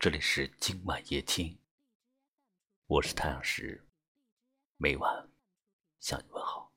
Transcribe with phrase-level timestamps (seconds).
[0.00, 1.58] 这里是今晚夜听，
[2.86, 3.84] 我是太阳石，
[4.76, 5.28] 每晚
[5.98, 6.70] 向你问好。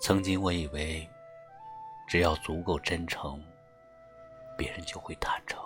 [0.00, 1.06] 曾经我以为，
[2.08, 3.44] 只要足够真诚，
[4.56, 5.60] 别人就会坦诚；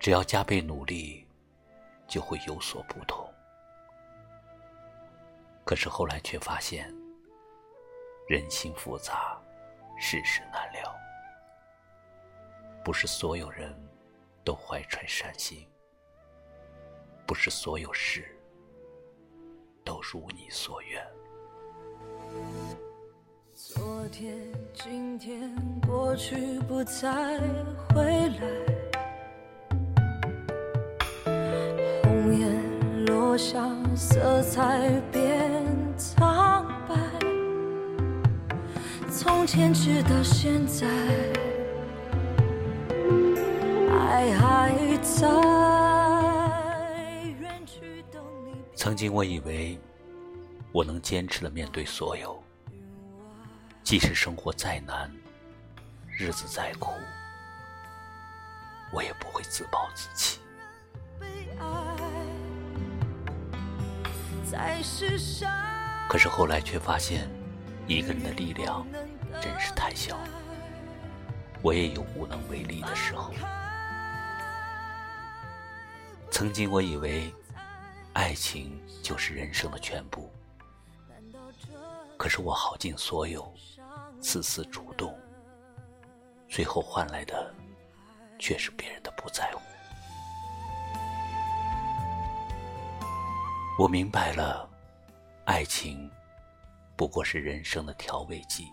[0.00, 1.24] 只要加倍努力，
[2.08, 3.32] 就会有所不同。
[5.64, 6.92] 可是后来却发现，
[8.26, 9.40] 人心复杂。
[9.98, 10.94] 世事难料，
[12.84, 13.74] 不是所有人
[14.44, 15.66] 都怀揣善心，
[17.26, 18.24] 不是所有事
[19.82, 21.02] 都如你所愿。
[23.54, 24.38] 昨天、
[24.74, 25.50] 今天、
[25.86, 27.40] 过去不再
[27.88, 28.46] 回来，
[32.02, 32.46] 红叶
[33.06, 35.45] 落下，色彩变
[39.26, 40.86] 从前直到现在，
[43.90, 45.28] 爱还在。
[48.76, 49.76] 曾经我以为
[50.70, 52.40] 我能坚持的面对所有，
[53.82, 55.10] 即使生活再难，
[56.08, 56.92] 日子再苦，
[58.92, 60.38] 我也不会自暴自弃。
[66.08, 67.28] 可是后来却发现。
[67.88, 68.84] 一个人的力量
[69.40, 70.18] 真是太小，
[71.62, 73.32] 我也有无能为力的时候。
[76.30, 77.32] 曾经我以为
[78.12, 80.30] 爱情就是人生的全部，
[82.16, 83.52] 可是我耗尽所有，
[84.20, 85.18] 次次主动，
[86.48, 87.54] 最后换来的
[88.38, 89.60] 却是别人的不在乎。
[93.78, 94.68] 我明白了，
[95.44, 96.10] 爱情。
[96.96, 98.72] 不过是人生的调味剂，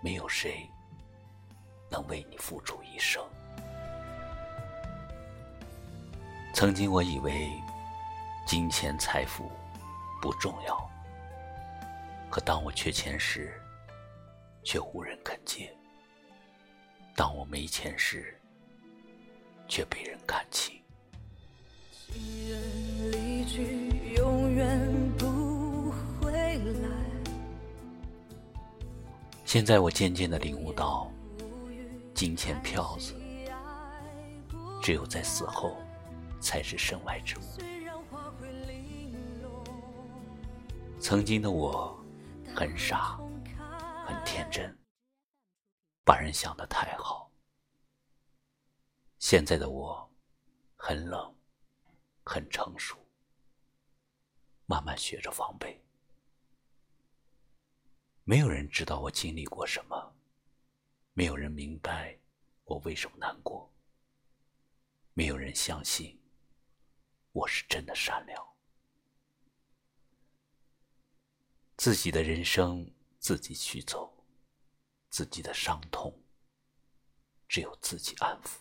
[0.00, 0.68] 没有谁
[1.90, 3.22] 能为你付出一生。
[6.54, 7.50] 曾经我以为
[8.46, 9.50] 金钱财富
[10.20, 10.90] 不重要，
[12.30, 13.52] 可当我缺钱时，
[14.64, 15.68] 却无人肯借；
[17.14, 18.40] 当我没钱时，
[19.68, 20.74] 却被人看轻。
[29.48, 31.10] 现在我渐渐的领悟到，
[32.14, 33.14] 金钱票子，
[34.82, 35.74] 只有在死后，
[36.38, 37.42] 才是身外之物。
[41.00, 41.98] 曾经的我，
[42.54, 43.18] 很傻，
[44.06, 44.78] 很天真，
[46.04, 47.32] 把人想得太好。
[49.18, 50.12] 现在的我，
[50.76, 51.34] 很冷，
[52.22, 52.98] 很成熟，
[54.66, 55.82] 慢慢学着防备。
[58.28, 60.14] 没有人知道我经历过什么，
[61.14, 62.14] 没有人明白
[62.64, 63.72] 我为什么难过，
[65.14, 66.20] 没有人相信
[67.32, 68.46] 我是真的善良。
[71.78, 74.22] 自己的人生自己去走，
[75.08, 76.22] 自己的伤痛
[77.48, 78.58] 只有自己安抚。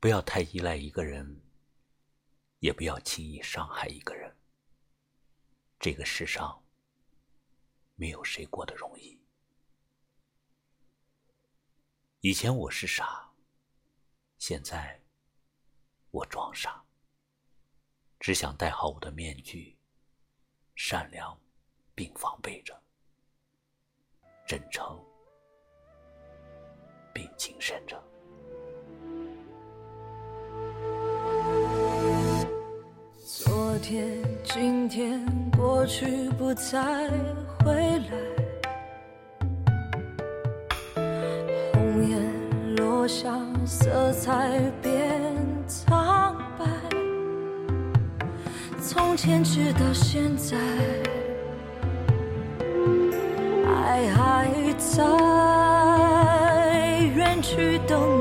[0.00, 1.40] 不要太依赖一个人，
[2.58, 4.36] 也不要轻易伤害一个人。
[5.80, 6.60] 这个世上，
[7.94, 9.16] 没有谁过得容易。
[12.18, 13.32] 以前我是傻，
[14.38, 15.00] 现在
[16.10, 16.84] 我装傻，
[18.18, 19.78] 只想戴好我的面具，
[20.74, 21.40] 善良
[21.94, 22.82] 并防备着，
[24.48, 25.00] 真诚
[27.14, 28.07] 并谨慎着。
[33.80, 34.04] 天、
[34.42, 35.24] 今天、
[35.56, 37.08] 过去不再
[37.64, 38.12] 回来，
[41.72, 42.16] 红叶
[42.76, 43.32] 落下，
[43.64, 44.92] 色彩变
[45.66, 46.66] 苍白。
[48.80, 50.56] 从前直到现在，
[53.66, 55.04] 爱还在，
[57.14, 58.17] 远去等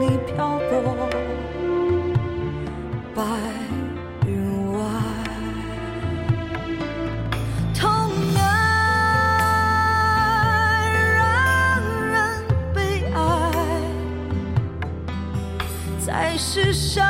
[16.07, 17.05] 在世上，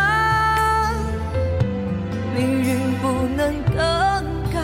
[2.35, 3.75] 命运不能更
[4.51, 4.59] 改。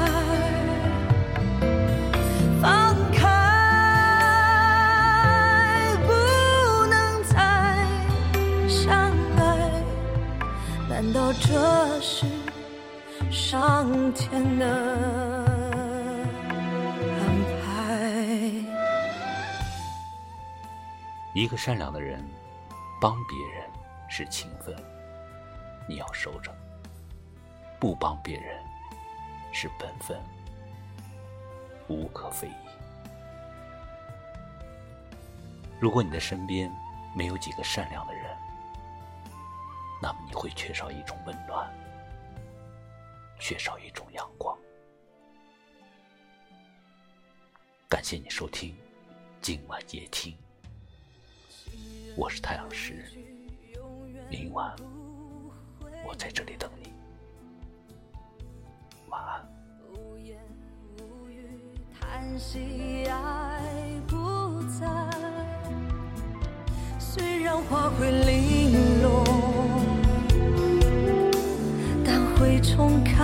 [2.59, 3.21] 放开，
[6.07, 6.11] 不
[6.87, 7.37] 能再
[8.67, 9.39] 相爱。
[10.89, 12.25] 难道这是
[13.29, 14.65] 上天的
[17.19, 17.21] 安
[17.61, 17.69] 排？
[21.33, 22.27] 一个善良的人，
[22.99, 23.69] 帮别人
[24.15, 24.75] 是情分，
[25.87, 26.51] 你要收着；
[27.79, 28.63] 不帮别人
[29.51, 30.21] 是本分，
[31.87, 32.53] 无可非议。
[35.79, 36.71] 如果你的身边
[37.15, 38.37] 没有几个善良的人，
[39.99, 41.67] 那么你会缺少一种温暖，
[43.39, 44.55] 缺少一种阳光。
[47.89, 48.75] 感谢你收听
[49.41, 50.37] 今晚夜听，
[52.15, 53.12] 我是太阳石，
[54.33, 54.75] 明晚
[56.03, 56.91] 我在这里等你，
[59.07, 59.47] 晚安。
[59.93, 60.39] 无言
[60.97, 61.47] 无语，
[61.93, 63.61] 叹息爱
[64.07, 64.87] 不在，
[66.97, 69.23] 虽然花会零落，
[72.03, 73.23] 但会重开，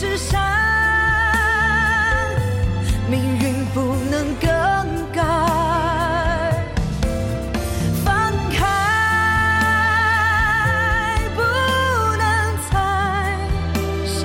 [0.00, 0.40] 是山，
[3.10, 4.48] 命运不能更
[5.12, 5.24] 改，
[8.04, 8.64] 放开，
[11.34, 11.42] 不
[12.16, 12.22] 能
[12.70, 12.78] 再
[14.06, 14.22] 相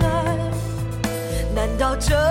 [0.00, 0.08] 爱。
[1.54, 2.29] 难道这？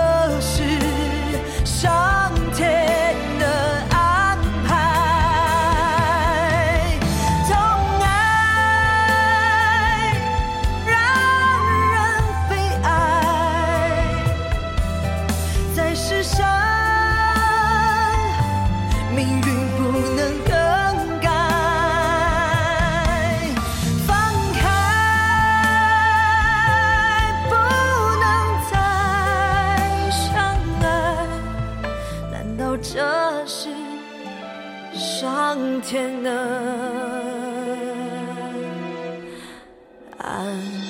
[35.90, 36.30] 天的
[40.18, 40.89] 岸。